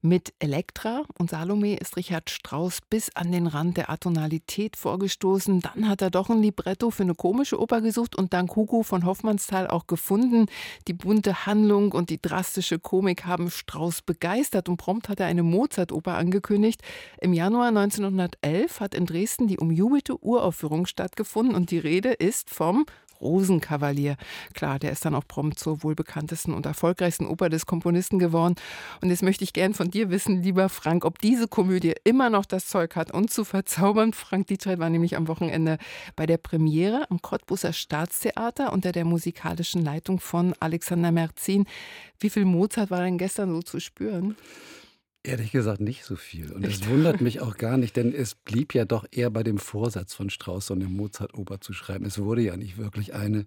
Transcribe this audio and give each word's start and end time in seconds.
Mit 0.00 0.32
Elektra 0.38 1.02
und 1.18 1.30
Salome 1.30 1.76
ist 1.76 1.96
Richard 1.96 2.30
Strauss 2.30 2.78
bis 2.88 3.10
an 3.16 3.32
den 3.32 3.48
Rand 3.48 3.76
der 3.76 3.90
Atonalität 3.90 4.76
vorgestoßen. 4.76 5.60
Dann 5.60 5.88
hat 5.88 6.02
er 6.02 6.10
doch 6.10 6.30
ein 6.30 6.40
Libretto 6.40 6.92
für 6.92 7.02
eine 7.02 7.16
komische 7.16 7.60
Oper 7.60 7.80
gesucht 7.80 8.14
und 8.14 8.32
dank 8.32 8.54
Hugo 8.54 8.84
von 8.84 9.04
Hoffmannsthal 9.04 9.66
auch 9.66 9.88
gefunden. 9.88 10.46
Die 10.86 10.92
bunte 10.92 11.46
Handlung 11.46 11.90
und 11.90 12.10
die 12.10 12.22
drastische 12.22 12.78
Komik 12.78 13.26
haben 13.26 13.50
Strauss 13.50 14.00
begeistert 14.00 14.68
und 14.68 14.76
prompt 14.76 15.08
hat 15.08 15.18
er 15.18 15.26
eine 15.26 15.42
Mozart-Oper 15.42 16.14
angekündigt. 16.14 16.80
Im 17.20 17.32
Januar 17.32 17.66
1911 17.66 18.78
hat 18.78 18.94
in 18.94 19.04
Dresden 19.04 19.48
die 19.48 19.58
umjubelte 19.58 20.22
Uraufführung 20.22 20.86
stattgefunden 20.86 21.56
und 21.56 21.72
die 21.72 21.78
Rede 21.78 22.12
ist 22.12 22.50
vom 22.50 22.86
Rosenkavalier. 23.20 24.16
Klar, 24.54 24.78
der 24.78 24.92
ist 24.92 25.04
dann 25.04 25.14
auch 25.14 25.26
prompt 25.26 25.58
zur 25.58 25.82
wohlbekanntesten 25.82 26.54
und 26.54 26.66
erfolgreichsten 26.66 27.26
Oper 27.26 27.48
des 27.48 27.66
Komponisten 27.66 28.18
geworden. 28.18 28.54
Und 29.00 29.10
jetzt 29.10 29.22
möchte 29.22 29.44
ich 29.44 29.52
gern 29.52 29.74
von 29.74 29.90
dir 29.90 30.10
wissen, 30.10 30.42
lieber 30.42 30.68
Frank, 30.68 31.04
ob 31.04 31.18
diese 31.18 31.48
Komödie 31.48 31.94
immer 32.04 32.30
noch 32.30 32.44
das 32.44 32.66
Zeug 32.66 32.96
hat, 32.96 33.10
uns 33.12 33.34
zu 33.34 33.44
verzaubern. 33.44 34.12
Frank 34.12 34.46
Dietrich 34.48 34.78
war 34.78 34.90
nämlich 34.90 35.16
am 35.16 35.28
Wochenende 35.28 35.78
bei 36.16 36.26
der 36.26 36.38
Premiere 36.38 37.10
am 37.10 37.20
Cottbuser 37.22 37.72
Staatstheater 37.72 38.72
unter 38.72 38.92
der 38.92 39.04
musikalischen 39.04 39.84
Leitung 39.84 40.20
von 40.20 40.54
Alexander 40.60 41.12
Merzin. 41.12 41.66
Wie 42.20 42.30
viel 42.30 42.44
Mozart 42.44 42.90
war 42.90 43.02
denn 43.02 43.18
gestern 43.18 43.50
so 43.50 43.62
zu 43.62 43.80
spüren? 43.80 44.36
Ehrlich 45.24 45.50
gesagt 45.50 45.80
nicht 45.80 46.04
so 46.04 46.14
viel. 46.14 46.52
Und 46.52 46.64
das 46.64 46.88
wundert 46.88 47.20
mich 47.20 47.40
auch 47.40 47.56
gar 47.56 47.76
nicht, 47.76 47.96
denn 47.96 48.14
es 48.14 48.36
blieb 48.36 48.72
ja 48.72 48.84
doch 48.84 49.04
eher 49.10 49.30
bei 49.30 49.42
dem 49.42 49.58
Vorsatz 49.58 50.14
von 50.14 50.30
Strauss, 50.30 50.66
so 50.66 50.74
eine 50.74 50.84
Mozart-Oper 50.84 51.60
zu 51.60 51.72
schreiben. 51.72 52.04
Es 52.04 52.20
wurde 52.20 52.42
ja 52.42 52.56
nicht 52.56 52.78
wirklich 52.78 53.14
eine. 53.14 53.44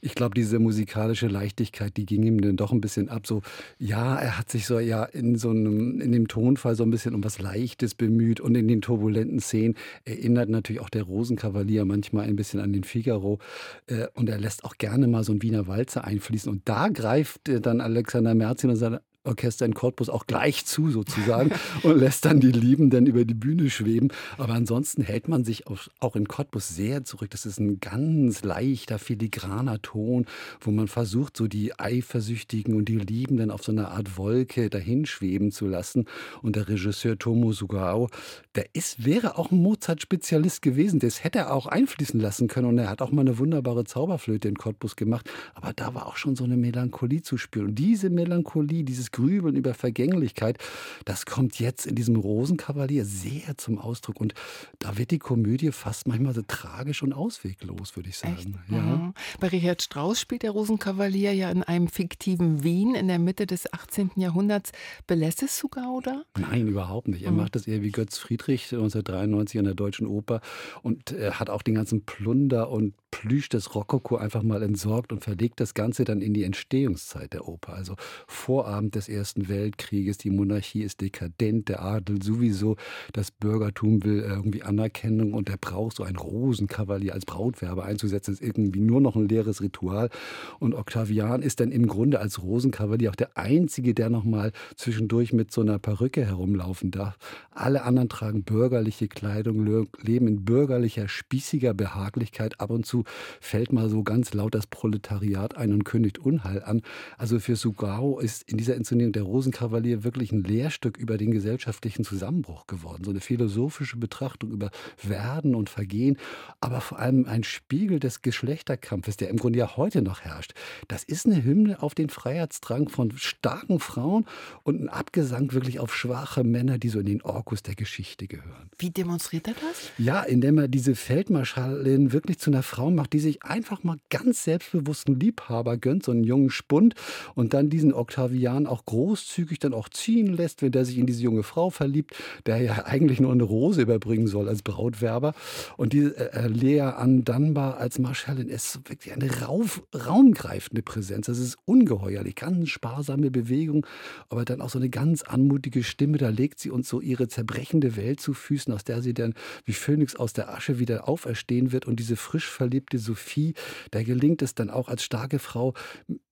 Ich 0.00 0.14
glaube, 0.14 0.34
diese 0.34 0.58
musikalische 0.58 1.26
Leichtigkeit, 1.26 1.98
die 1.98 2.06
ging 2.06 2.22
ihm 2.22 2.40
dann 2.40 2.56
doch 2.56 2.72
ein 2.72 2.80
bisschen 2.80 3.10
ab. 3.10 3.26
So, 3.26 3.42
ja, 3.78 4.16
er 4.16 4.38
hat 4.38 4.50
sich 4.50 4.66
so 4.66 4.78
ja 4.78 5.04
in 5.04 5.36
so 5.36 5.50
einem, 5.50 6.00
in 6.00 6.10
dem 6.10 6.26
Tonfall 6.26 6.74
so 6.74 6.84
ein 6.84 6.90
bisschen 6.90 7.14
um 7.14 7.22
was 7.22 7.38
Leichtes 7.38 7.94
bemüht 7.94 8.40
und 8.40 8.54
in 8.54 8.66
den 8.66 8.80
turbulenten 8.80 9.40
Szenen 9.40 9.76
erinnert 10.06 10.48
natürlich 10.48 10.80
auch 10.80 10.90
der 10.90 11.02
Rosenkavalier 11.02 11.84
manchmal 11.84 12.26
ein 12.26 12.36
bisschen 12.36 12.60
an 12.60 12.72
den 12.72 12.82
Figaro. 12.82 13.40
Äh, 13.88 14.06
und 14.14 14.30
er 14.30 14.38
lässt 14.38 14.64
auch 14.64 14.78
gerne 14.78 15.06
mal 15.06 15.22
so 15.22 15.32
ein 15.32 15.42
Wiener 15.42 15.66
Walzer 15.66 16.02
einfließen. 16.02 16.50
Und 16.50 16.66
da 16.66 16.88
greift 16.88 17.42
dann 17.44 17.82
Alexander 17.82 18.34
Merzin 18.34 18.70
und 18.70 18.76
sagt, 18.76 19.02
Orchester 19.24 19.66
in 19.66 19.74
Cottbus 19.74 20.08
auch 20.08 20.26
gleich 20.26 20.64
zu 20.64 20.90
sozusagen 20.90 21.50
und 21.82 21.98
lässt 21.98 22.24
dann 22.24 22.40
die 22.40 22.52
Liebenden 22.52 23.06
über 23.06 23.26
die 23.26 23.34
Bühne 23.34 23.68
schweben. 23.68 24.08
Aber 24.38 24.54
ansonsten 24.54 25.02
hält 25.02 25.28
man 25.28 25.44
sich 25.44 25.64
auch 25.66 26.16
in 26.16 26.26
Cottbus 26.26 26.68
sehr 26.68 27.04
zurück. 27.04 27.30
Das 27.30 27.44
ist 27.44 27.60
ein 27.60 27.80
ganz 27.80 28.42
leichter, 28.44 28.98
filigraner 28.98 29.82
Ton, 29.82 30.24
wo 30.60 30.70
man 30.70 30.88
versucht, 30.88 31.36
so 31.36 31.48
die 31.48 31.78
Eifersüchtigen 31.78 32.74
und 32.74 32.86
die 32.86 32.96
Liebenden 32.96 33.50
auf 33.50 33.62
so 33.62 33.72
einer 33.72 33.90
Art 33.90 34.16
Wolke 34.16 34.70
dahinschweben 34.70 35.52
zu 35.52 35.66
lassen. 35.66 36.06
Und 36.40 36.56
der 36.56 36.68
Regisseur 36.68 37.18
Tomo 37.18 37.52
Sugao, 37.52 38.08
der 38.54 38.74
ist, 38.74 39.04
wäre 39.04 39.36
auch 39.36 39.50
ein 39.50 39.58
Mozart-Spezialist 39.58 40.62
gewesen. 40.62 40.98
Das 40.98 41.22
hätte 41.22 41.40
er 41.40 41.52
auch 41.52 41.66
einfließen 41.66 42.18
lassen 42.18 42.48
können. 42.48 42.68
Und 42.68 42.78
er 42.78 42.88
hat 42.88 43.02
auch 43.02 43.10
mal 43.10 43.20
eine 43.20 43.38
wunderbare 43.38 43.84
Zauberflöte 43.84 44.48
in 44.48 44.56
Cottbus 44.56 44.96
gemacht. 44.96 45.28
Aber 45.54 45.74
da 45.74 45.94
war 45.94 46.06
auch 46.06 46.16
schon 46.16 46.36
so 46.36 46.44
eine 46.44 46.56
Melancholie 46.56 47.20
zu 47.20 47.36
spüren. 47.36 47.66
Und 47.66 47.74
diese 47.74 48.08
Melancholie, 48.08 48.82
dieses 48.82 49.09
Grübeln 49.12 49.56
über 49.56 49.74
Vergänglichkeit, 49.74 50.58
das 51.04 51.26
kommt 51.26 51.58
jetzt 51.58 51.86
in 51.86 51.94
diesem 51.94 52.16
Rosenkavalier 52.16 53.04
sehr 53.04 53.56
zum 53.56 53.78
Ausdruck. 53.78 54.20
Und 54.20 54.34
da 54.78 54.98
wird 54.98 55.10
die 55.10 55.18
Komödie 55.18 55.72
fast 55.72 56.06
manchmal 56.06 56.34
so 56.34 56.42
tragisch 56.42 57.02
und 57.02 57.12
ausweglos, 57.12 57.96
würde 57.96 58.08
ich 58.08 58.18
sagen. 58.18 58.36
Echt? 58.36 58.48
Ja. 58.70 58.78
Mhm. 58.78 59.14
Bei 59.40 59.48
Richard 59.48 59.82
Strauss 59.82 60.20
spielt 60.20 60.42
der 60.42 60.52
Rosenkavalier 60.52 61.32
ja 61.32 61.50
in 61.50 61.62
einem 61.62 61.88
fiktiven 61.88 62.62
Wien 62.62 62.94
in 62.94 63.08
der 63.08 63.18
Mitte 63.18 63.46
des 63.46 63.72
18. 63.72 64.12
Jahrhunderts. 64.16 64.72
Belässt 65.06 65.42
es 65.42 65.58
Sugauda? 65.58 66.22
Nein, 66.38 66.68
überhaupt 66.68 67.08
nicht. 67.08 67.24
Er 67.24 67.30
mhm. 67.30 67.38
macht 67.38 67.54
das 67.54 67.66
eher 67.66 67.82
wie 67.82 67.90
Götz 67.90 68.18
Friedrich 68.18 68.72
1993 68.72 69.58
an 69.58 69.64
der 69.64 69.74
Deutschen 69.74 70.06
Oper 70.06 70.40
und 70.82 71.12
er 71.12 71.40
hat 71.40 71.50
auch 71.50 71.62
den 71.62 71.74
ganzen 71.74 72.04
Plunder 72.04 72.70
und 72.70 72.94
Plüsch 73.10 73.48
des 73.48 73.74
Rokoko 73.74 74.16
einfach 74.16 74.42
mal 74.42 74.62
entsorgt 74.62 75.12
und 75.12 75.24
verlegt 75.24 75.60
das 75.60 75.74
Ganze 75.74 76.04
dann 76.04 76.22
in 76.22 76.34
die 76.34 76.44
Entstehungszeit 76.44 77.32
der 77.32 77.48
Oper. 77.48 77.74
Also 77.74 77.96
Vorabend 78.26 78.94
des 78.94 78.99
Ersten 79.08 79.48
Weltkrieges, 79.48 80.18
die 80.18 80.30
Monarchie 80.30 80.82
ist 80.82 81.00
dekadent, 81.00 81.68
der 81.68 81.82
Adel 81.82 82.22
sowieso, 82.22 82.76
das 83.12 83.30
Bürgertum 83.30 84.04
will 84.04 84.20
irgendwie 84.20 84.62
Anerkennung 84.62 85.32
und 85.32 85.48
er 85.48 85.56
braucht 85.56 85.96
so 85.96 86.02
ein 86.02 86.16
Rosenkavalier 86.16 87.14
als 87.14 87.24
Brautwerbe 87.24 87.84
einzusetzen, 87.84 88.32
das 88.32 88.40
ist 88.40 88.46
irgendwie 88.46 88.80
nur 88.80 89.00
noch 89.00 89.16
ein 89.16 89.28
leeres 89.28 89.62
Ritual. 89.62 90.10
Und 90.58 90.74
Octavian 90.74 91.42
ist 91.42 91.60
dann 91.60 91.72
im 91.72 91.86
Grunde 91.86 92.20
als 92.20 92.42
Rosenkavalier 92.42 93.10
auch 93.10 93.16
der 93.16 93.36
Einzige, 93.36 93.94
der 93.94 94.10
noch 94.10 94.24
mal 94.24 94.52
zwischendurch 94.76 95.32
mit 95.32 95.52
so 95.52 95.60
einer 95.60 95.78
Perücke 95.78 96.24
herumlaufen 96.24 96.90
darf. 96.90 97.16
Alle 97.50 97.82
anderen 97.82 98.08
tragen 98.08 98.42
bürgerliche 98.42 99.08
Kleidung, 99.08 99.64
leben 100.02 100.28
in 100.28 100.44
bürgerlicher, 100.44 101.08
spießiger 101.08 101.74
Behaglichkeit. 101.74 102.60
Ab 102.60 102.70
und 102.70 102.86
zu 102.86 103.04
fällt 103.40 103.72
mal 103.72 103.88
so 103.88 104.02
ganz 104.02 104.34
laut 104.34 104.54
das 104.54 104.66
Proletariat 104.66 105.56
ein 105.56 105.72
und 105.72 105.84
kündigt 105.84 106.18
Unheil 106.18 106.62
an. 106.62 106.82
Also 107.18 107.38
für 107.38 107.56
Sugao 107.56 108.18
ist 108.18 108.50
in 108.50 108.56
dieser 108.56 108.76
Inszenierung 108.76 108.89
der 108.98 109.22
Rosenkavalier 109.22 110.04
wirklich 110.04 110.32
ein 110.32 110.42
Lehrstück 110.42 110.96
über 110.96 111.16
den 111.16 111.30
gesellschaftlichen 111.30 112.04
Zusammenbruch 112.04 112.66
geworden. 112.66 113.04
So 113.04 113.10
eine 113.10 113.20
philosophische 113.20 113.96
Betrachtung 113.96 114.50
über 114.50 114.70
Werden 115.02 115.54
und 115.54 115.70
Vergehen, 115.70 116.18
aber 116.60 116.80
vor 116.80 116.98
allem 116.98 117.26
ein 117.26 117.44
Spiegel 117.44 118.00
des 118.00 118.22
Geschlechterkampfes, 118.22 119.16
der 119.16 119.28
im 119.28 119.36
Grunde 119.36 119.58
ja 119.58 119.76
heute 119.76 120.02
noch 120.02 120.22
herrscht. 120.22 120.54
Das 120.88 121.04
ist 121.04 121.26
eine 121.26 121.42
Hymne 121.42 121.82
auf 121.82 121.94
den 121.94 122.10
Freiheitsdrang 122.10 122.88
von 122.88 123.12
starken 123.16 123.80
Frauen 123.80 124.26
und 124.62 124.80
ein 124.80 124.88
Abgesang 124.88 125.52
wirklich 125.52 125.80
auf 125.80 125.94
schwache 125.94 126.44
Männer, 126.44 126.78
die 126.78 126.88
so 126.88 127.00
in 127.00 127.06
den 127.06 127.22
Orkus 127.22 127.62
der 127.62 127.74
Geschichte 127.74 128.26
gehören. 128.26 128.70
Wie 128.78 128.90
demonstriert 128.90 129.48
er 129.48 129.54
das? 129.54 129.90
Ja, 129.98 130.22
indem 130.22 130.58
er 130.58 130.68
diese 130.68 130.94
Feldmarschallin 130.94 132.12
wirklich 132.12 132.38
zu 132.38 132.50
einer 132.50 132.62
Frau 132.62 132.90
macht, 132.90 133.12
die 133.12 133.20
sich 133.20 133.42
einfach 133.42 133.84
mal 133.84 133.98
ganz 134.10 134.44
selbstbewussten 134.44 135.18
Liebhaber 135.18 135.76
gönnt, 135.76 136.04
so 136.04 136.12
einen 136.12 136.24
jungen 136.24 136.50
Spund 136.50 136.94
und 137.34 137.54
dann 137.54 137.70
diesen 137.70 137.92
Octavian 137.92 138.66
auch 138.66 138.79
großzügig 138.84 139.58
dann 139.58 139.74
auch 139.74 139.88
ziehen 139.88 140.26
lässt, 140.26 140.62
wenn 140.62 140.72
der 140.72 140.84
sich 140.84 140.98
in 140.98 141.06
diese 141.06 141.22
junge 141.22 141.42
Frau 141.42 141.70
verliebt, 141.70 142.14
der 142.46 142.58
ja 142.58 142.84
eigentlich 142.84 143.20
nur 143.20 143.32
eine 143.32 143.42
Rose 143.42 143.82
überbringen 143.82 144.26
soll 144.26 144.48
als 144.48 144.62
Brautwerber. 144.62 145.34
Und 145.76 145.92
diese 145.92 146.16
äh, 146.16 146.44
äh 146.44 146.48
Lea 146.48 146.80
Ann 146.80 147.24
Dunbar 147.24 147.78
als 147.78 147.98
Marschallin 147.98 148.48
ist 148.48 148.88
wirklich 148.88 149.14
eine 149.14 149.42
rauf, 149.42 149.82
raumgreifende 149.94 150.82
Präsenz. 150.82 151.26
Das 151.26 151.38
ist 151.38 151.56
ungeheuerlich, 151.64 152.34
ganz 152.34 152.68
sparsame 152.68 153.30
Bewegung, 153.30 153.86
aber 154.28 154.44
dann 154.44 154.60
auch 154.60 154.70
so 154.70 154.78
eine 154.78 154.90
ganz 154.90 155.22
anmutige 155.22 155.82
Stimme. 155.82 156.18
Da 156.18 156.28
legt 156.28 156.60
sie 156.60 156.70
uns 156.70 156.88
so 156.88 157.00
ihre 157.00 157.28
zerbrechende 157.28 157.96
Welt 157.96 158.20
zu 158.20 158.34
Füßen, 158.34 158.72
aus 158.72 158.84
der 158.84 159.02
sie 159.02 159.14
dann 159.14 159.34
wie 159.64 159.72
Phönix 159.72 160.16
aus 160.16 160.32
der 160.32 160.52
Asche 160.52 160.78
wieder 160.78 161.08
auferstehen 161.08 161.72
wird. 161.72 161.86
Und 161.86 162.00
diese 162.00 162.16
frisch 162.16 162.48
verliebte 162.48 162.98
Sophie, 162.98 163.54
da 163.90 164.02
gelingt 164.02 164.42
es 164.42 164.54
dann 164.54 164.70
auch 164.70 164.88
als 164.88 165.02
starke 165.02 165.38
Frau 165.38 165.74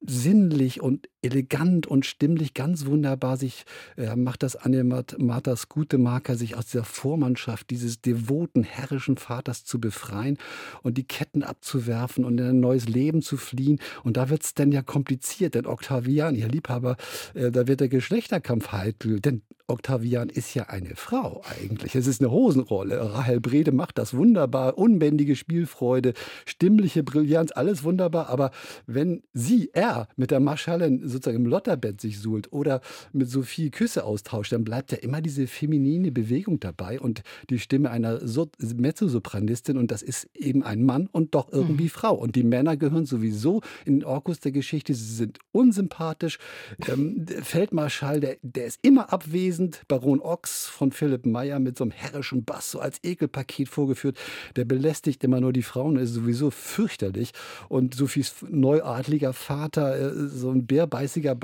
sinnlich 0.00 0.80
und 0.80 1.08
elegant 1.22 1.86
und 1.86 2.06
stimmlich 2.38 2.54
ganz 2.54 2.86
wunderbar 2.86 3.36
sich, 3.36 3.64
äh, 3.96 4.14
macht 4.14 4.44
das 4.44 4.54
Animatas 4.54 5.68
gute 5.68 5.98
Marker, 5.98 6.36
sich 6.36 6.56
aus 6.56 6.66
dieser 6.66 6.84
Vormannschaft 6.84 7.70
dieses 7.70 8.00
devoten, 8.00 8.62
herrischen 8.62 9.16
Vaters 9.16 9.64
zu 9.64 9.80
befreien 9.80 10.38
und 10.82 10.98
die 10.98 11.04
Ketten 11.04 11.42
abzuwerfen 11.42 12.24
und 12.24 12.38
in 12.38 12.46
ein 12.46 12.60
neues 12.60 12.88
Leben 12.88 13.22
zu 13.22 13.36
fliehen. 13.36 13.80
Und 14.04 14.16
da 14.16 14.30
wird 14.30 14.44
es 14.44 14.54
dann 14.54 14.70
ja 14.70 14.82
kompliziert, 14.82 15.56
denn 15.56 15.66
Octavian, 15.66 16.36
ihr 16.36 16.48
Liebhaber, 16.48 16.96
äh, 17.34 17.50
da 17.50 17.66
wird 17.66 17.80
der 17.80 17.88
Geschlechterkampf 17.88 18.70
heikel, 18.70 19.20
denn 19.20 19.42
Octavian 19.70 20.30
ist 20.30 20.54
ja 20.54 20.64
eine 20.64 20.96
Frau 20.96 21.42
eigentlich. 21.44 21.94
Es 21.94 22.06
ist 22.06 22.22
eine 22.22 22.30
Hosenrolle. 22.30 23.12
Rahel 23.12 23.38
Brede 23.38 23.70
macht 23.70 23.98
das 23.98 24.14
wunderbar, 24.14 24.78
unbändige 24.78 25.36
Spielfreude, 25.36 26.14
stimmliche 26.46 27.02
Brillanz, 27.02 27.52
alles 27.52 27.84
wunderbar. 27.84 28.30
Aber 28.30 28.50
wenn 28.86 29.22
sie, 29.34 29.68
er, 29.74 30.08
mit 30.16 30.30
der 30.30 30.40
Marschallin 30.40 31.06
sozusagen 31.06 31.44
im 31.44 31.46
Lotterbett 31.46 32.00
sich 32.00 32.18
suhlt 32.18 32.50
oder 32.50 32.80
mit 33.12 33.28
Sophie 33.28 33.70
Küsse 33.70 34.04
austauscht, 34.04 34.52
dann 34.52 34.64
bleibt 34.64 34.90
ja 34.90 34.98
immer 34.98 35.20
diese 35.20 35.46
feminine 35.46 36.12
Bewegung 36.12 36.60
dabei 36.60 36.98
und 36.98 37.22
die 37.50 37.58
Stimme 37.58 37.90
einer 37.90 38.26
so 38.26 38.50
Mezzosopranistin 38.58 39.76
und 39.76 39.90
das 39.90 40.00
ist 40.00 40.30
eben 40.34 40.62
ein 40.62 40.82
Mann 40.82 41.08
und 41.12 41.34
doch 41.34 41.52
irgendwie 41.52 41.84
mhm. 41.84 41.90
Frau. 41.90 42.14
Und 42.14 42.36
die 42.36 42.42
Männer 42.42 42.78
gehören 42.78 43.04
sowieso 43.04 43.60
in 43.84 44.00
den 44.00 44.04
Orkus 44.04 44.40
der 44.40 44.52
Geschichte, 44.52 44.94
sie 44.94 45.14
sind 45.14 45.38
unsympathisch. 45.52 46.38
Ähm, 46.88 47.26
Feldmarschall, 47.42 48.20
der, 48.20 48.38
der 48.40 48.64
ist 48.64 48.78
immer 48.80 49.12
abwesend. 49.12 49.57
Baron 49.88 50.20
Ochs 50.20 50.66
von 50.66 50.92
Philipp 50.92 51.26
Meyer 51.26 51.58
mit 51.58 51.78
so 51.78 51.84
einem 51.84 51.90
herrischen 51.90 52.44
Bass, 52.44 52.70
so 52.70 52.80
als 52.80 52.98
Ekelpaket 53.02 53.68
vorgeführt, 53.68 54.18
der 54.56 54.64
belästigt 54.64 55.24
immer 55.24 55.40
nur 55.40 55.52
die 55.52 55.62
Frauen, 55.62 55.96
ist 55.96 56.12
sowieso 56.12 56.50
fürchterlich. 56.50 57.32
Und 57.68 57.94
Sophies 57.94 58.34
neuadliger 58.48 59.32
Vater, 59.32 59.96
äh, 59.98 60.28
so 60.28 60.50
ein 60.50 60.66
bärbeißiger 60.66 61.36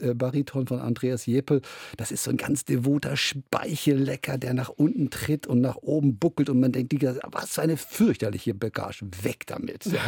äh, 0.00 0.14
Bariton 0.14 0.66
von 0.66 0.80
Andreas 0.80 1.26
Jepel, 1.26 1.62
das 1.96 2.12
ist 2.12 2.24
so 2.24 2.30
ein 2.30 2.36
ganz 2.36 2.64
devoter 2.64 3.16
Speichellecker, 3.16 4.38
der 4.38 4.54
nach 4.54 4.68
unten 4.68 5.10
tritt 5.10 5.46
und 5.46 5.60
nach 5.60 5.76
oben 5.76 6.16
buckelt 6.18 6.50
und 6.50 6.60
man 6.60 6.72
denkt, 6.72 6.92
was 7.30 7.54
für 7.54 7.62
eine 7.62 7.76
fürchterliche 7.76 8.54
Bagage, 8.54 9.06
weg 9.22 9.46
damit. 9.46 9.86
Ja. 9.86 10.00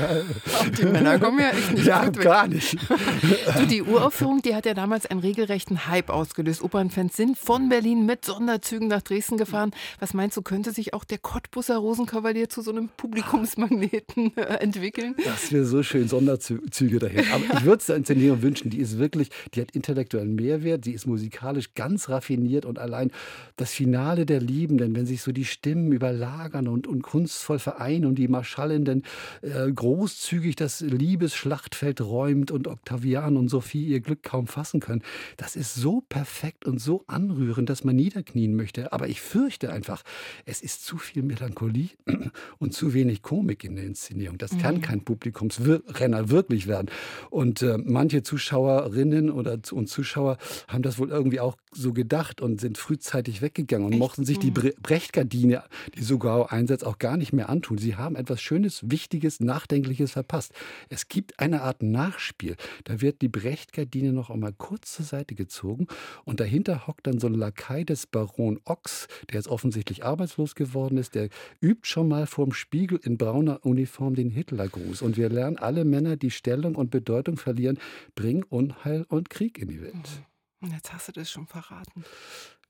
die 0.78 0.84
Männer 0.84 1.18
kommen 1.18 1.38
ja 1.38 1.50
echt 1.50 1.72
nicht 1.72 1.86
Ja, 1.86 2.08
gar 2.10 2.46
nicht. 2.46 2.76
du, 3.58 3.66
die 3.66 3.82
Uraufführung, 3.82 4.42
die 4.42 4.54
hat 4.54 4.66
ja 4.66 4.74
damals 4.74 5.06
einen 5.06 5.20
regelrechten 5.20 5.86
Hype 5.86 6.10
ausgelöst. 6.10 6.62
Opernfans 6.62 7.16
sind 7.16 7.38
voll 7.38 7.53
von 7.54 7.68
Berlin 7.68 8.04
mit 8.04 8.24
Sonderzügen 8.24 8.88
nach 8.88 9.02
Dresden 9.02 9.36
gefahren. 9.36 9.70
Was 10.00 10.12
meinst 10.12 10.36
du, 10.36 10.42
könnte 10.42 10.72
sich 10.72 10.92
auch 10.92 11.04
der 11.04 11.18
Cottbusser 11.18 11.76
Rosenkavalier 11.76 12.48
zu 12.48 12.62
so 12.62 12.72
einem 12.72 12.88
Publikumsmagneten 12.96 14.36
äh, 14.36 14.40
entwickeln? 14.56 15.14
Das 15.24 15.52
wäre 15.52 15.64
so 15.64 15.84
schön, 15.84 16.08
Sonderzüge 16.08 16.98
dahin. 16.98 17.24
Aber 17.32 17.44
ich 17.44 17.64
würde 17.64 17.78
es 17.78 17.86
der 17.86 17.94
Inszenierung 17.94 18.42
wünschen, 18.42 18.70
die 18.70 18.78
ist 18.78 18.98
wirklich, 18.98 19.30
die 19.54 19.60
hat 19.60 19.70
intellektuellen 19.70 20.34
Mehrwert, 20.34 20.84
die 20.84 20.94
ist 20.94 21.06
musikalisch 21.06 21.74
ganz 21.74 22.08
raffiniert 22.08 22.66
und 22.66 22.80
allein 22.80 23.12
das 23.54 23.70
Finale 23.70 24.26
der 24.26 24.40
Liebenden, 24.40 24.96
wenn 24.96 25.06
sich 25.06 25.22
so 25.22 25.30
die 25.30 25.44
Stimmen 25.44 25.92
überlagern 25.92 26.66
und, 26.66 26.88
und 26.88 27.02
kunstvoll 27.02 27.60
vereinen 27.60 28.06
und 28.06 28.16
die 28.16 28.26
Marschallenden 28.26 29.04
äh, 29.42 29.70
großzügig 29.70 30.56
das 30.56 30.80
Liebesschlachtfeld 30.80 32.00
räumt 32.00 32.50
und 32.50 32.66
Octavian 32.66 33.36
und 33.36 33.48
Sophie 33.48 33.86
ihr 33.86 34.00
Glück 34.00 34.24
kaum 34.24 34.48
fassen 34.48 34.80
können. 34.80 35.02
Das 35.36 35.54
ist 35.54 35.76
so 35.76 36.00
perfekt 36.00 36.64
und 36.66 36.80
so 36.80 37.04
anrührend, 37.06 37.43
dass 37.66 37.84
man 37.84 37.96
niederknien 37.96 38.54
möchte. 38.54 38.92
Aber 38.92 39.08
ich 39.08 39.20
fürchte 39.20 39.72
einfach, 39.72 40.02
es 40.44 40.60
ist 40.62 40.84
zu 40.84 40.98
viel 40.98 41.22
Melancholie 41.22 41.88
und 42.58 42.74
zu 42.74 42.94
wenig 42.94 43.22
Komik 43.22 43.64
in 43.64 43.76
der 43.76 43.84
Inszenierung. 43.84 44.38
Das 44.38 44.56
kann 44.58 44.76
mhm. 44.76 44.80
kein 44.82 45.04
Publikumsrenner 45.04 46.30
wirklich 46.30 46.66
werden. 46.66 46.90
Und 47.30 47.62
äh, 47.62 47.78
manche 47.78 48.22
Zuschauerinnen 48.22 49.30
oder 49.30 49.58
und 49.72 49.88
Zuschauer 49.88 50.38
haben 50.68 50.82
das 50.82 50.98
wohl 50.98 51.10
irgendwie 51.10 51.40
auch 51.40 51.56
so 51.72 51.92
gedacht 51.92 52.40
und 52.40 52.60
sind 52.60 52.78
frühzeitig 52.78 53.42
weggegangen 53.42 53.86
und 53.86 53.92
Echt? 53.92 54.00
mochten 54.00 54.24
sich 54.24 54.38
die 54.38 54.50
mhm. 54.50 54.72
Brechtgardine, 54.82 55.64
die 55.96 56.02
sogar 56.02 56.52
einsetzt, 56.52 56.86
auch 56.86 56.98
gar 56.98 57.16
nicht 57.16 57.32
mehr 57.32 57.48
antun. 57.48 57.78
Sie 57.78 57.96
haben 57.96 58.16
etwas 58.16 58.40
Schönes, 58.40 58.90
Wichtiges, 58.90 59.40
Nachdenkliches 59.40 60.12
verpasst. 60.12 60.52
Es 60.88 61.08
gibt 61.08 61.38
eine 61.40 61.62
Art 61.62 61.82
Nachspiel. 61.82 62.56
Da 62.84 63.00
wird 63.00 63.22
die 63.22 63.28
Brechtgardine 63.28 64.12
noch 64.12 64.30
einmal 64.30 64.52
kurz 64.52 64.92
zur 64.94 65.04
Seite 65.04 65.34
gezogen 65.34 65.86
und 66.24 66.40
dahinter 66.40 66.86
hockt 66.86 67.06
dann 67.06 67.18
so 67.18 67.28
ein 67.34 67.38
Lakai 67.38 67.84
des 67.84 68.06
Baron 68.06 68.60
Ochs, 68.64 69.08
der 69.28 69.36
jetzt 69.36 69.48
offensichtlich 69.48 70.04
arbeitslos 70.04 70.54
geworden 70.54 70.96
ist. 70.98 71.14
Der 71.14 71.28
übt 71.60 71.86
schon 71.86 72.08
mal 72.08 72.26
vorm 72.26 72.52
Spiegel 72.52 72.98
in 73.02 73.18
brauner 73.18 73.64
Uniform 73.64 74.14
den 74.14 74.30
Hitlergruß. 74.30 75.02
Und 75.02 75.16
wir 75.16 75.28
lernen, 75.28 75.58
alle 75.58 75.84
Männer, 75.84 76.16
die 76.16 76.30
Stellung 76.30 76.74
und 76.74 76.90
Bedeutung 76.90 77.36
verlieren, 77.36 77.78
bringen 78.14 78.42
Unheil 78.44 79.04
und 79.08 79.30
Krieg 79.30 79.58
in 79.58 79.68
die 79.68 79.82
Welt. 79.82 79.94
Mhm. 79.94 80.70
Jetzt 80.72 80.92
hast 80.92 81.08
du 81.08 81.12
das 81.12 81.30
schon 81.30 81.46
verraten. 81.46 82.04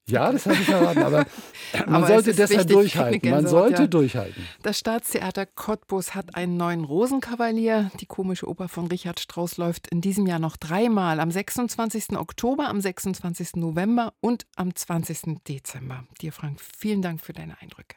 Ja, 0.07 0.31
das 0.31 0.45
habe 0.45 0.57
ich 0.57 0.67
verraten, 0.67 1.03
aber 1.03 1.27
man 1.87 1.95
aber 1.95 2.07
sollte 2.07 2.35
deshalb 2.35 2.61
wichtig, 2.61 2.73
durchhalten. 2.73 3.31
Man 3.31 3.47
sollte 3.47 3.83
ja. 3.83 3.89
durchhalten. 3.89 4.47
Das 4.63 4.79
Staatstheater 4.79 5.47
Cottbus 5.47 6.15
hat 6.15 6.35
einen 6.35 6.59
neuen 6.59 6.85
Rosenkavalier. 6.85 7.91
Die 8.01 8.07
komische 8.07 8.47
Oper 8.47 8.69
von 8.69 8.87
Richard 8.89 9.19
Strauss 9.19 9.57
läuft 9.57 9.89
in 9.89 10.03
diesem 10.03 10.27
Jahr 10.27 10.39
noch 10.39 10.59
dreimal. 10.59 11.21
Am 11.21 11.31
26. 11.31 12.19
Oktober, 12.19 12.69
am 12.69 12.83
26. 12.83 13.57
November 13.57 14.13
und 14.21 14.47
am 14.57 14.75
20. 14.75 15.43
Dezember. 15.49 16.05
Dir, 16.21 16.33
Frank, 16.33 16.61
vielen 16.61 17.01
Dank 17.01 17.23
für 17.23 17.33
deine 17.33 17.61
Eindrücke. 17.63 17.97